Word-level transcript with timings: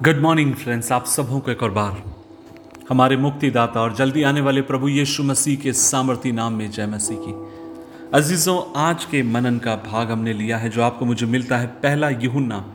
Good 0.00 0.16
morning 0.16 0.54
friends 0.54 0.90
आप 0.92 1.04
सबों 1.04 1.40
को 1.40 1.50
एक 1.50 1.62
और 1.62 1.70
बार। 1.70 2.02
हमारे 2.88 3.16
मुक्तिदाता 3.16 3.80
और 3.80 3.94
जल्दी 3.94 4.22
आने 4.22 4.40
वाले 4.40 4.62
प्रभु 4.62 4.88
यीशु 4.88 5.22
मसीह 5.22 5.56
के 5.56 5.72
सामर्थी 5.72 6.32
नाम 6.32 6.52
में 6.52 6.70
जय 6.70 6.86
मसीह 6.86 7.16
की। 7.20 7.32
अजीज़ों, 8.14 8.72
आज 8.76 9.04
के 9.04 9.22
मनन 9.22 9.58
का 9.58 9.74
भाग 9.76 10.10
हमने 10.10 10.32
लिया 10.32 10.58
है, 10.58 10.68
जो 10.68 10.82
आपको 10.82 11.04
मुझे 11.04 11.26
मिलता 11.26 11.58
है, 11.58 11.66
पहला 11.66 12.08
यूहन्ना, 12.08 12.74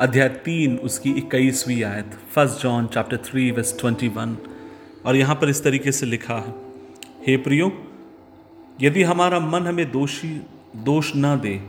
अध्याय 0.00 0.28
तीन, 0.28 0.76
उसकी 0.76 1.12
इक्कीसवीं 1.12 1.82
आयत, 1.84 2.18
first 2.34 2.62
John 2.62 2.86
chapter 2.86 3.16
three, 3.16 3.50
verse 3.50 3.78
twenty 3.80 4.08
one. 4.08 4.36
और 5.06 5.16
यहाँ 5.16 5.34
पर 5.34 5.48
इस 5.48 5.64
तरीके 5.64 5.92
से 5.92 6.06
लिखा 6.06 6.36
है, 6.36 6.54
हे 7.26 7.36
प्रियो, 7.36 7.72
यदि 8.80 9.02
हमारा 9.02 9.40
मन 9.40 9.66
हमें 9.66 9.90
दोषी, 9.90 10.34
दोष 10.76 11.12
न 11.16 11.38
दे 11.40 11.60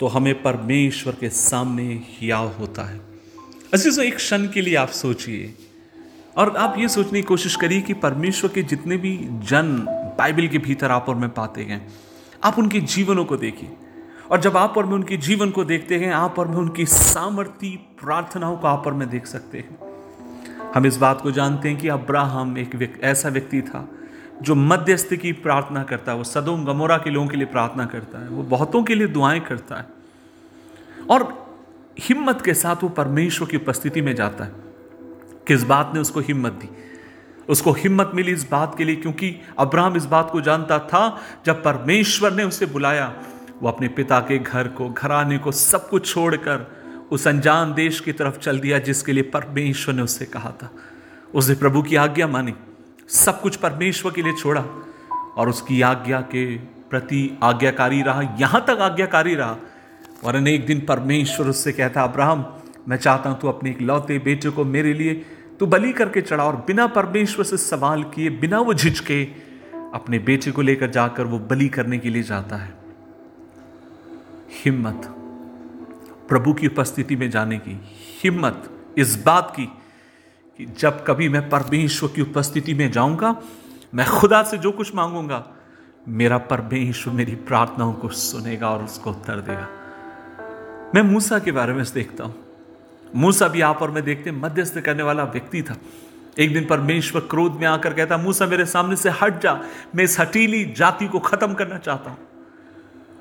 तो 0.00 0.06
हमें 0.06 0.42
परमेश्वर 0.42 1.16
के 1.20 1.28
सामने 1.28 1.92
हियाव 2.04 2.48
होता 2.48 2.82
है। 2.82 3.07
अजीजों, 3.74 4.04
एक 4.04 4.16
क्षण 4.16 4.48
के 4.48 4.60
लिए 4.60 4.76
आप 4.76 4.88
सोचिए। 4.88 5.54
और 6.36 6.56
आप 6.56 6.74
ये 6.78 6.88
सोचने 6.88 7.20
की 7.20 7.26
कोशिश 7.26 7.56
करिए 7.56 7.80
कि 7.80 7.92
परमेश्वर 7.94 8.50
के 8.50 8.62
जितने 8.62 8.96
भी 8.96 9.18
जन 9.22 9.84
बाइबल 10.18 10.46
के 10.48 10.58
भीतर 10.58 10.90
आप 10.90 11.08
और 11.08 11.14
में 11.14 11.30
पाते 11.30 11.62
हैं, 11.62 11.88
आप 12.44 12.58
उनके 12.58 12.80
जीवनों 12.80 13.24
को 13.24 13.36
देखिए। 13.36 13.72
और 14.30 14.40
जब 14.40 14.56
आप 14.56 14.78
और 14.78 14.86
में 14.86 14.94
उनके 14.94 15.16
जीवन 15.16 15.50
को 15.50 15.64
देखते 15.64 15.96
हैं, 15.96 16.12
आप 16.12 16.38
और 16.38 16.48
में 16.48 16.56
उनकी 16.56 16.86
सामर्थ्य 16.86 17.68
प्रार्थनाओं 17.70 18.56
को 18.56 18.66
आप 18.66 18.86
और 18.86 18.94
में 18.94 19.10
देख 19.10 19.26
सकते 19.26 19.58
हैं। 19.58 19.78
हम 20.74 20.86
इस 20.86 20.96
बात 20.96 21.20
को 21.20 21.30
जानते 21.30 21.68
हैं 21.68 21.78
कि 21.78 21.88
अब्राहम 21.88 22.58
एक 22.58 23.00
ऐसा 23.02 23.28
व्यक्ति 23.28 23.62
था, 23.62 23.88
जो 24.42 24.54
मध्यस्थ 24.54 25.14
की 25.14 25.32
प्रार्थना 25.32 25.82
करता 25.82 26.12
है, 26.12 26.18
वो 26.18 26.24
सदोम, 26.24 26.64
गमोरा 26.64 26.98
के 26.98 27.10
लोगों 27.10 27.28
के 27.28 27.36
लिए 27.36 27.46
प्रार्थना 27.46 27.84
करता 27.84 28.18
है, 28.18 28.28
वो 28.28 28.42
बहुतों 28.42 28.82
के 28.82 28.94
लिए 28.94 29.06
दुआएँ 29.06 29.40
करता 29.40 29.76
है। 29.76 29.86
और 31.10 31.47
हिम्मत 32.00 32.42
के 32.42 32.54
साथ 32.54 32.76
वो 32.82 32.88
परमेश्वर 32.88 33.48
की 33.48 33.56
उपस्थिति 33.56 34.02
में 34.02 34.14
जाता 34.14 34.44
है। 34.44 34.52
किस 35.46 35.62
बात 35.62 35.90
ने 35.94 36.00
उसको 36.00 36.20
हिम्मत 36.20 36.52
दी? 36.52 36.68
उसको 37.48 37.72
हिम्मत 37.72 38.10
मिली 38.14 38.32
इस 38.32 38.50
बात 38.50 38.74
के 38.78 38.84
लिए 38.84 38.96
क्योंकि 38.96 39.36
अब्राहम 39.58 39.96
इस 39.96 40.04
बात 40.04 40.30
को 40.30 40.40
जानता 40.40 40.78
था, 40.78 41.20
जब 41.46 41.62
परमेश्वर 41.62 42.32
ने 42.32 42.44
उसे 42.44 42.66
बुलाया, 42.66 43.14
वो 43.62 43.68
अपने 43.68 43.88
पिता 43.88 44.20
के 44.20 44.38
घर 44.38 44.68
को, 44.68 44.88
घराने 44.88 45.38
को 45.38 45.52
सब 45.52 45.88
कुछ 45.88 46.14
छोड़कर 46.14 46.78
उस 47.10 47.28
अनजान 47.28 47.74
देश 47.74 48.00
की 48.00 48.12
तरफ़ 48.12 48.38
चल 48.38 48.60
दिया, 48.60 48.78
जिसके 48.78 49.12
लिए 49.12 49.22
परमेश्वर 49.22 49.94
ने 49.94 50.02
उससे 50.02 50.24
कहा 50.24 50.50
था। 50.50 50.70
उसने 51.34 51.54
प्रभु 51.54 51.82
की 51.82 51.96
आज्ञा 51.96 52.26
मानी, 52.26 52.54
सब 53.08 53.40
कुछ 53.40 53.56
परमेश्वर 53.56 54.12
के 54.12 54.22
लिए 54.22 54.32
छोड़ा 54.32 54.64
और 55.36 55.48
उसकी 55.48 55.82
आज्ञा 55.82 56.20
के 56.20 56.56
प्रति 56.90 57.38
आज्ञाकारी 57.42 58.02
रहा, 58.02 58.22
यहाँ 58.22 58.64
तक 58.64 58.78
आज्ञाकारी 58.80 59.34
रहा 59.34 59.56
और 60.24 60.36
अनेक 60.36 60.66
दिन 60.66 60.80
परमेश्वर 60.80 61.48
उससे 61.48 61.72
कहता, 61.72 62.02
अब्राहम, 62.02 62.44
मैं 62.88 62.96
चाहता 62.96 63.30
हूँ 63.30 63.38
तू 63.40 63.48
अपने 63.48 63.70
एक 63.70 63.80
लौते 63.80 64.18
बेटे 64.18 64.50
को 64.50 64.64
मेरे 64.64 64.92
लिए 64.92 65.14
तू 65.60 65.66
बलि 65.66 65.92
करके 65.92 66.20
चढ़ा 66.20 66.44
और 66.44 66.56
बिना 66.56 66.86
परमेश्वर 66.86 67.44
से 67.44 67.56
सवाल 67.56 68.02
किए, 68.04 68.30
बिना 68.30 68.60
वो 68.60 68.74
झिझके 68.74 69.24
अपने 69.94 70.18
बेटे 70.18 70.50
को 70.50 70.62
लेकर 70.62 70.90
जाकर 70.90 71.24
वो 71.24 71.38
बलि 71.38 71.68
करने 71.68 71.98
के 71.98 72.10
लिए 72.10 72.22
जाता 72.22 72.56
है। 72.56 72.72
हिम्मत, 74.64 75.08
प्रभु 76.28 76.52
की 76.52 76.66
उपस्थिति 76.66 77.16
में 77.16 77.30
जाने 77.30 77.58
की 77.58 77.80
हिम्मत, 78.22 78.70
इस 78.98 79.22
बात 79.24 79.52
की 79.56 79.66
कि 79.66 80.66
जब 80.78 81.04
कभी 81.06 81.28
मैं 81.28 81.48
परमेश्वर 81.50 82.10
की 82.16 82.22
उपस्थिति 82.22 82.74
में 82.74 82.90
जाऊँगा, 82.90 83.34
मैं 83.94 84.06
खुदा 84.06 84.42
से 84.42 84.58
जो 84.58 84.72
कुछ 84.72 84.94
मांगूँगा, 84.94 85.46
मेरा 86.08 86.38
परमेश्वर 86.38 87.14
मेरी 87.14 87.34
प्रार्थनाओं 87.34 87.92
को 87.92 88.08
सुनेगा 88.08 88.70
और 88.70 88.84
उसको 88.84 89.10
उत्तर 89.10 89.40
देगा। 89.40 89.68
मैं 90.94 91.02
मूसा 91.02 91.38
के 91.38 91.52
बारे 91.52 91.72
में 91.72 91.84
देखता 91.94 92.24
हूँ। 92.24 92.34
मूसा 93.16 93.48
भी 93.48 93.60
आप 93.60 93.82
और 93.82 93.90
मैं 93.90 94.04
देखते 94.04 94.32
मध्यस्थ 94.32 94.78
करने 94.78 95.02
वाला 95.02 95.24
व्यक्ति 95.24 95.62
था। 95.62 95.76
एक 96.38 96.52
दिन 96.54 96.66
परमेश्वर 96.66 97.20
क्रोध 97.20 97.52
में 97.52 97.66
आकर 97.66 97.92
कहता, 97.92 98.16
मूसा, 98.16 98.46
मेरे 98.46 98.66
सामने 98.66 98.96
से 98.96 99.10
हट 99.10 99.40
जा। 99.42 99.60
मैं 99.94 100.04
इस 100.04 100.20
हटीली 100.20 100.64
जाति 100.64 101.08
को 101.08 101.18
खत्म 101.18 101.54
करना 101.54 101.78
चाहता 101.78 102.10
हूँ। 102.10 102.18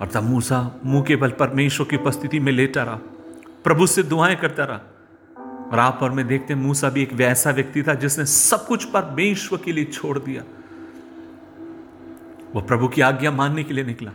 और 0.01 0.07
तब 0.07 0.23
मूसा 0.23 0.79
मुँह 0.85 1.03
के 1.03 1.15
बल 1.15 1.31
परमेश्वर 1.31 1.87
की 1.89 1.95
उपस्थिति 1.95 2.39
में 2.39 2.51
लेटा 2.51 2.83
रहा। 2.83 2.95
प्रभु 3.63 3.87
से 3.87 4.03
दुआएँ 4.03 4.35
करता 4.35 4.63
रहा। 4.63 4.79
और 5.71 5.79
आप 5.79 5.99
और 6.01 6.11
मैं 6.11 6.27
देखते 6.27 6.55
मूसा 6.55 6.89
भी 6.89 7.03
एक 7.03 7.13
वैसा 7.13 7.51
व्यक्ति 7.51 7.83
था 7.83 7.93
जिसने 7.93 8.25
सब 8.25 8.67
कुछ 8.67 8.85
परमेश्वर 8.85 9.59
के 9.65 9.71
लिए 9.71 9.85
छोड़ 9.85 10.19
दिया। 10.19 10.43
वह 12.55 12.61
प्रभु 12.61 12.87
की 12.87 13.01
आज्ञा 13.01 13.31
मानने 13.31 13.63
के 13.63 13.73
लिए 13.73 13.83
निकला। 13.83 14.11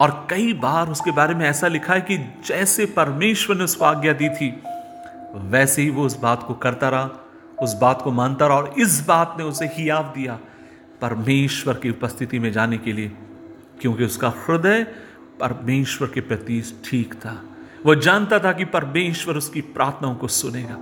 और 0.00 0.26
कई 0.30 0.52
बार 0.52 0.88
उसके 0.88 1.10
बारे 1.10 1.34
में 1.34 1.46
ऐसा 1.46 1.68
लिखा 1.68 1.94
है 1.94 2.00
कि 2.00 2.18
जैसे 2.46 2.86
परमेश्वर 2.86 3.56
ने 3.56 3.64
उसको 3.64 3.84
आज्ञा 3.84 4.12
दी 4.12 4.28
थी, 4.28 4.62
वैसे 5.34 5.82
ही 5.82 5.90
वो 5.90 6.06
उस 6.06 6.18
बात 6.20 6.42
को 6.42 6.54
करता 6.54 6.88
रहा, 6.88 7.10
उस 7.62 7.74
बात 7.74 8.02
को 8.02 8.10
मानता 8.10 8.46
रहा 8.46 8.56
और 8.56 8.74
इस 8.78 9.06
बात 9.06 9.34
ने 9.38 9.44
उसे 9.44 9.66
हियाव 9.66 10.04
दिया 10.04 10.38
परमेश्वर 11.00 11.74
की 11.74 11.90
उपस्थिति 11.90 12.38
में 12.38 12.52
जाने 12.52 12.78
के 12.78 12.92
लिए, 12.92 13.12
क्योंकि 13.80 14.04
उसका 14.04 14.28
हृदय 14.28 14.84
परमेश्वर 15.40 16.08
के 16.08 16.20
प्रति 16.20 16.82
ठीक 16.84 17.14
था। 17.14 17.44
वह 17.86 17.94
जानता 17.94 18.38
था 18.38 18.52
कि 18.52 18.64
परमेश्वर 18.64 19.36
उसकी 19.36 19.60
प्रार्थनाओं 19.60 20.14
को 20.14 20.28
सुनेगा। 20.28 20.78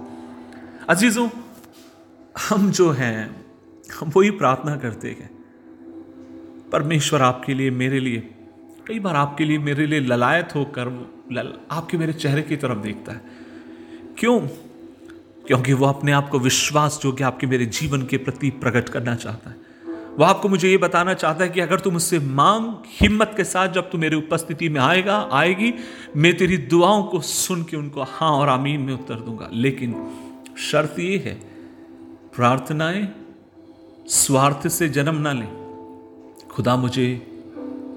अजीजों, 0.89 1.29
हम 2.49 2.71
जो 2.71 2.91
हैं, 2.91 3.45
हम 4.01 4.13
वही 4.17 4.31
प्रार्थना 4.31 4.77
करते 4.77 5.09
हैं। 5.09 5.31
परमेश्वर 6.73 7.23
आपके 7.23 7.55
लिए, 7.55 7.71
मेरे 7.71 8.01
लिए 8.01 8.35
कई 8.89 8.99
बार 8.99 9.17
आपके 9.17 9.45
लिए 9.45 9.59
मेरे 9.59 9.87
लिए 9.87 10.01
ललायत 10.01 10.49
होकर 10.55 11.11
लल, 11.33 11.53
आपके 11.71 11.97
मेरे 11.97 12.13
चेहरे 12.13 12.43
की 12.43 12.57
तरफ़ 12.57 12.79
देखता 12.79 13.13
है। 13.13 13.21
क्यों? 14.19 14.41
क्योंकि 15.47 15.73
वो 15.73 15.87
अपने 15.87 16.13
आप 16.13 16.29
को 16.29 16.39
विश्वास 16.39 17.01
जो 17.03 17.13
कि 17.13 17.25
आपके 17.25 17.47
मेरे 17.47 17.67
जीवन 17.67 18.03
के 18.03 18.17
प्रति 18.17 18.51
प्रकट 18.51 18.89
करना 18.89 19.15
चाहता 19.15 19.51
है। 19.51 19.57
वो 20.19 20.25
आपको 20.25 20.49
मुझे 20.49 20.69
ये 20.69 20.77
बताना 20.77 21.15
चाहता 21.15 21.45
है 21.45 21.51
कि 21.51 21.61
अगर 21.61 21.81
तुम 21.81 21.97
उससे 21.97 22.19
मांग 22.19 22.75
हिम्मत 22.87 23.35
के 23.37 23.45
साथ 23.45 23.69
जब 23.69 23.91
तू 23.91 23.99
मेरी 23.99 24.17
उपस्थिति 24.17 24.69
में 24.69 24.81
आएगा 24.81 25.29
आएगी 25.33 25.75
मैं 26.17 26.37
तेरी 26.37 26.57
दुआओं 26.57 27.03
को 27.03 27.21
सुन 27.21 27.63
के 27.63 27.77
उनको 27.77 28.03
हाँ 28.03 28.31
और 28.31 28.49
आमीन 28.49 28.81
में 28.81 28.95
उत्तर 28.95 29.15
दूँगा। 29.15 29.51
लेकिन 29.53 30.11
शर्त 30.59 30.99
ये 30.99 31.19
है 31.19 31.35
प्रार्थनाएँ 32.37 33.09
स्वार्थ 34.07 34.69
से 34.69 34.89
जन्म 34.89 35.15
ना 35.15 35.33
लें। 35.33 35.59
खुदा 36.51 36.77
मुझे 36.77 37.35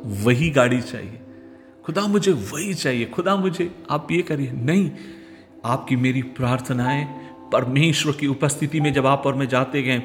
वही 0.05 0.49
गाड़ी 0.49 0.81
चाहिए। 0.81 1.19
खुदा 1.85 2.01
मुझे 2.01 2.31
वही 2.31 2.73
चाहिए। 2.73 3.05
खुदा 3.05 3.35
मुझे, 3.35 3.83
आप 3.89 4.11
ये 4.11 4.21
करिए। 4.21 4.51
नहीं, 4.51 4.91
आपकी 5.65 5.95
मेरी 5.95 6.21
प्रार्थनाएँ 6.21 7.31
परमेश्वर 7.51 8.13
की 8.13 8.27
उपस्थिति 8.27 8.81
में 8.81 8.93
जब 8.93 9.05
आप 9.05 9.23
और 9.25 9.35
मैं 9.35 9.47
जाते 9.47 9.83
गए, 9.83 9.99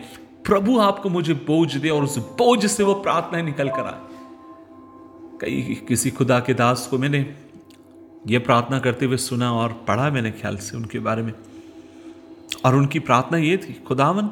प्रभु 0.45 0.79
आपको 0.79 1.09
मुझे 1.09 1.35
बोझ 1.35 1.77
दे 1.77 1.89
और 1.89 2.05
उस 2.05 2.19
बोझ 2.19 2.67
से 2.67 2.83
वो 2.83 2.95
प्रार्थनाएँ 2.95 3.43
निकल 3.43 3.69
कर 3.69 3.81
आए। 3.81 4.01
कई 5.41 5.85
किसी 5.89 6.11
खुदा 6.11 6.41
के 6.41 6.55
दास 6.55 6.87
को 6.91 6.99
मैंने 6.99 7.37
ये 8.29 8.39
प्रार्थना 8.39 8.79
करते 8.79 9.07
हुए 9.07 9.17
सुना 9.17 9.53
और 9.53 9.73
पढ़ा 9.73 10.11
मैंने 10.11 10.31
ख्याल 10.31 10.57
से 10.57 10.77
उनके 10.77 10.99
बारे 10.99 11.23
में। 11.23 11.33
और 12.65 12.75
उनकी 12.75 12.99
प्रार्थना 12.99 13.39
ये 13.39 13.57
थी, 13.57 13.73
खुदावन, 13.73 14.31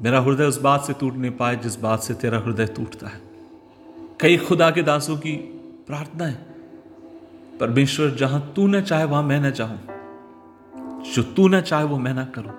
मेरा 0.00 0.20
हृदय 0.20 0.44
उस 0.44 0.60
बात 0.60 0.84
से 0.84 0.92
टूट 0.92 1.14
नहीं 1.14 1.30
पाए 1.30 1.56
जिस 1.56 1.76
बात 1.76 2.00
से 2.00 2.14
तेरा 2.14 2.38
हृदय 2.38 2.66
टूटता 2.66 3.08
है। 3.08 3.33
कई 4.24 4.36
खुदा 4.36 4.70
के 4.70 4.82
दासों 4.82 5.16
की 5.16 5.36
प्रार्थना 5.86 6.26
है। 6.26 6.34
परमेश्वर 7.60 8.10
जहाँ 8.10 8.52
तू 8.56 8.66
न 8.66 8.80
चाहे, 8.80 9.04
वहाँ 9.04 9.22
मैं 9.22 9.40
न 9.40 9.50
चाहूँ। 9.50 9.80
जो 11.12 11.22
तू 11.22 11.48
न 11.48 11.60
चाहे, 11.60 11.84
वो 11.84 11.98
मैं 11.98 12.14
ना 12.14 12.24
करूँ। 12.24 12.52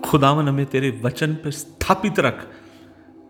खुदावन, 0.00 0.48
हमें 0.48 0.66
तेरे 0.66 1.00
वचन 1.04 1.34
पर 1.34 1.50
स्थापित 1.50 2.20
रख, 2.20 2.44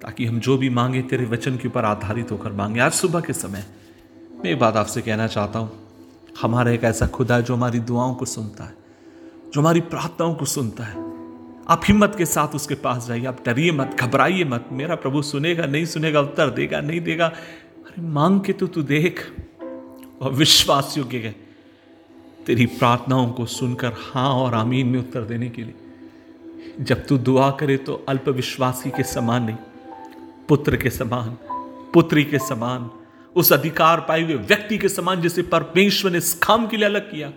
ताकि 0.03 0.27
हम 0.27 0.41
जो 0.41 0.59
भी 0.59 0.71
मांगे, 0.71 1.03
तेरे 1.03 1.25
वचन 1.25 1.57
के 1.57 1.69
ऊपर 1.69 1.85
आधारित 1.85 2.33
होकर 2.33 2.53
मांगे। 2.53 2.81
आज 2.81 2.93
सुबह 2.93 3.21
के 3.21 3.33
समय, 3.33 3.65
मैं 4.45 4.51
एक 4.53 4.59
बात 4.59 4.77
आपसे 4.77 5.03
कहना 5.03 5.27
चाहता 5.27 5.59
हूँ। 5.59 5.73
हमारा 6.41 6.71
एक 6.71 6.85
ऐसा 6.85 7.07
खुदा 7.07 7.41
जो 7.41 7.55
हमारी 7.55 7.79
दुआओं 7.79 8.15
को 8.15 8.25
सुनता 8.25 8.65
है, 8.65 8.75
जो 9.55 9.61
हमारी 9.61 9.81
प्रार्थनाओं 9.81 10.35
को 10.35 10.45
सुनता 10.45 10.85
है। 10.85 11.06
आप 11.69 11.81
हिम्मत 11.89 12.15
के 12.19 12.27
साथ 12.27 12.49
उसके 12.49 12.75
पास 12.75 13.07
जाइए, 13.09 13.27
आप 13.27 13.39
डरिए 13.47 13.73
मत, 13.73 13.97
घबराइए 14.01 14.45
मत। 14.45 14.69
मेरा 14.73 14.95
प्रभु 14.95 15.23
सुनेगा, 15.23 15.67
नहीं 15.67 15.85
सुनेगा, 15.85 16.21
उत्तर 16.21 16.51
देगा, 16.51 16.81
नहीं 16.81 17.01
देगा। 17.01 17.27
अरे, 17.27 18.03
मांग 18.03 18.41
के 18.41 18.53
तो 18.53 18.67
तू 18.67 18.83
देख। 18.83 19.33
और 20.21 20.33
विश्वास 20.33 20.95
योग्य 20.99 21.19
है। 21.19 21.37
तेरी 22.47 22.67
प्रार्थनाओं 22.67 23.31
को 23.31 23.47
सुनकर 23.47 23.93
हाँ 23.99 24.31
और 24.31 24.55
आमीन 24.55 24.87
में 24.87 24.99
उत्तर 24.99 25.21
देने 25.21 25.49
के 25.49 25.63
लिए। 25.63 25.75
जब 26.81 27.07
तू 27.07 27.19
दुआ 27.19 27.51
करे 27.51 27.77
तो 27.77 28.05
अल्प 28.09 28.29
विश्वासी 28.29 28.91
के 28.91 29.03
समान 29.03 29.45
नहीं, 29.45 29.57
पुत्र 30.49 30.77
के 30.77 30.91
समान, 30.91 31.39
पुत्री 31.95 32.25
के 32.25 32.39
समान, 32.39 32.91
उस 33.37 33.53
अधिकार 33.53 34.01
पाए 34.01 34.23
हुए 34.23 34.35
व्यक्ति 34.35 34.79
के 34.79 34.89
समान 34.89 35.21
जिसे 35.21 35.43
परमेश्वर 35.43 36.11
ने 36.11 36.19
इस 36.19 36.35
काम 36.35 36.67
के 36.67 36.77
लिए 36.77 36.87
अलग 36.87 37.11
किया। 37.11 37.33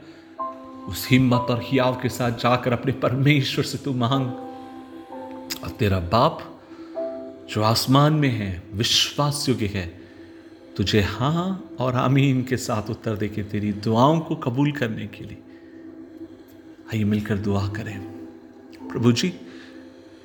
उस 0.89 1.07
हिम्मत 1.09 1.47
और 1.49 1.61
हियाव 1.63 1.95
के 2.01 2.09
साथ 2.09 2.37
जाकर 2.39 2.73
अपने 2.73 2.91
परमेश्वर 3.01 3.63
से 3.63 3.77
तू 3.77 3.93
मांग। 3.93 4.25
और 5.63 5.69
तेरा 5.69 5.99
बाप, 6.11 6.39
जो 7.49 7.63
आसमान 7.63 8.13
में 8.13 8.29
है 8.29 8.51
विश्वास 8.73 9.45
योग्य 9.49 9.65
है, 9.65 9.85
तुझे 10.77 11.01
हाँ 11.01 11.75
और 11.79 11.95
आमीन 11.95 12.43
के 12.43 12.57
साथ 12.57 12.89
उत्तर 12.89 13.15
देके 13.15 13.43
तेरी 13.43 13.71
दुआओं 13.73 14.19
को 14.19 14.35
कबूल 14.35 14.71
करने 14.71 15.07
के 15.07 15.23
लिए 15.23 15.37
आइए 16.93 17.03
मिलकर 17.03 17.37
दुआ 17.37 17.67
करें। 17.67 17.99
प्रभु 18.89 19.11
जी, 19.11 19.33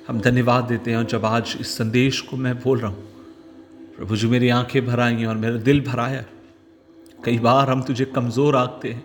हम 0.07 0.19
धन्यवाद 0.21 0.63
देते 0.63 0.91
हैं 0.91 0.97
और 0.97 1.05
जब 1.05 1.25
आज 1.25 1.55
इस 1.59 1.77
संदेश 1.77 2.21
को 2.21 2.37
मैं 2.37 2.55
बोल 2.59 2.79
रहा 2.79 2.91
हूँ, 2.91 3.03
प्रभु 3.97 4.15
जी 4.15 4.27
मेरी 4.27 4.49
आँखें 4.49 4.85
भर 4.85 4.99
आई 4.99 5.25
और 5.25 5.35
मेरा 5.35 5.57
दिल 5.59 5.81
भराया 5.81 6.23
कई 7.23 7.39
बार 7.39 7.69
हम 7.69 7.81
तुझे 7.81 8.05
कमज़ोर 8.05 8.55
आगते 8.55 8.89
हैं 8.89 9.03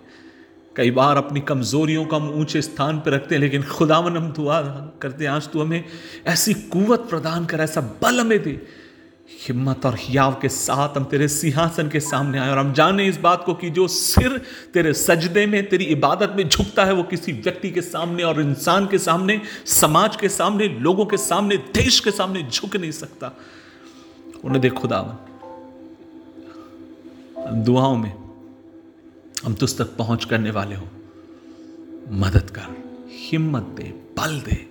कई 0.77 0.91
बार 0.91 1.17
अपनी 1.17 1.41
कमज़ोरियों 1.41 2.05
को 2.05 2.17
हम 2.17 2.31
ऊँचे 2.31 2.63
स्थान 2.63 2.99
पर 2.99 3.11
रखते 3.11 3.35
हैं, 3.35 3.43
लेकिन 3.43 3.63
खुदावन 3.63 4.17
हम 4.17 4.33
दुआ 4.33 4.61
करते 5.03 5.25
हैं, 5.25 5.33
आज 5.33 5.49
तू 5.49 5.61
हमें 5.61 5.85
ऐसी 6.27 6.55
कुवत 6.55 7.01
प्रदान 7.01 7.47
कर, 7.47 7.61
ऐसा 7.61 7.81
बल 7.81 8.21
हमें 8.21 8.43
दे। 8.43 8.67
हिम्मत 9.49 9.87
और 9.87 9.95
हियाव 9.99 10.35
के 10.43 10.49
साथ 10.49 10.97
हम 10.97 11.05
तेरे 11.05 11.29
सिंहासन 11.29 11.89
के 11.89 12.01
सामने 12.01 12.39
आए, 12.39 12.51
और 12.51 12.59
हम 12.59 12.73
जाने 12.73 13.07
इस 13.09 13.19
बात 13.19 13.45
को 13.45 13.55
कि 13.55 13.71
जो 13.71 13.89
सिर 13.89 14.43
तेरे 14.75 14.93
सजदे 14.93 15.47
में, 15.47 15.69
तेरी 15.69 15.85
इबादत 15.85 16.33
में 16.37 16.49
झुकता 16.49 16.85
है, 16.85 16.93
वो 16.93 17.03
किसी 17.03 17.33
व्यक्ति 17.33 17.71
के 17.71 17.81
सामने 17.81 18.23
और 18.23 18.41
इंसान 18.41 18.87
के 18.87 18.99
सामने, 18.99 19.41
समाज 19.67 20.17
के 20.17 20.29
सामने, 20.29 20.69
लोगों 20.69 21.07
के 21.07 21.17
सामने, 21.17 21.57
देश 21.57 22.01
के 22.01 22.11
सामने 22.11 22.43
झुक 22.43 22.77
नहीं 22.77 22.93
सकता। 22.93 23.37
उन्हें 24.45 24.61
देख 24.61 24.73
खुदावन। 24.73 25.17
दुआओं 27.65 27.97
में 27.97 28.30
हम 29.45 29.55
तुझ 29.55 29.79
तक 29.79 29.85
पहुँच 29.85 30.25
करने 30.25 30.51
वाले 30.51 30.75
हो। 30.75 30.87
मदद 32.11 32.51
कर, 32.51 32.99
हिम्मत 33.11 33.63
दे, 33.63 33.83
बल 33.83 34.41
दे। 34.41 34.71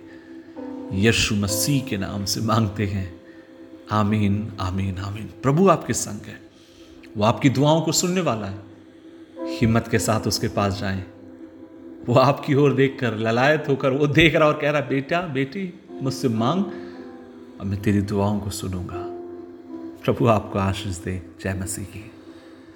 यशु 0.92 1.34
मसीह 1.34 1.82
के 1.82 1.96
नाम 1.96 2.24
से 2.24 2.40
मांगते 2.40 2.86
हैं। 2.86 3.20
आमीन 3.90 4.52
आमीन 4.60 4.98
आमीन। 4.98 5.30
प्रभु 5.42 5.68
आपके 5.68 5.92
संग 5.92 6.20
है। 6.26 6.40
वो 7.16 7.24
आपकी 7.24 7.50
दुआओं 7.50 7.80
को 7.80 7.92
सुनने 7.92 8.20
वाला 8.20 8.46
है। 8.46 8.58
हिम्मत 9.40 9.88
के 9.88 9.98
साथ 9.98 10.20
उसके 10.20 10.48
पास 10.48 10.80
जाएँ। 10.80 11.04
वो 12.06 12.14
आपकी 12.14 12.54
ओर 12.54 12.72
देखकर 12.72 13.16
ललायत 13.16 13.64
होकर 13.68 13.90
वो 13.90 14.06
देख 14.06 14.34
रहा 14.34 14.48
और 14.48 14.58
कह 14.58 14.70
रहा, 14.70 14.80
बेटा, 14.80 15.20
बेटी, 15.20 15.80
मुझसे 16.02 16.28
मांग, 16.28 16.64
और 17.60 17.66
मैं 17.66 17.82
तेरी 17.82 18.00
दुआओं 18.00 18.40
को 18.40 18.50
सुनूँगा। 18.50 19.06
प्रभु 20.04 20.26
आपको 20.26 20.58
आशीष 20.58 20.96
दे। 20.96 21.22
जय 21.40 21.54
मसीह 21.54 21.84
की। 21.84 22.10